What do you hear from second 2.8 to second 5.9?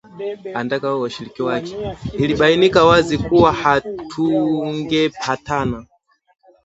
wazi kuwa hatungepatana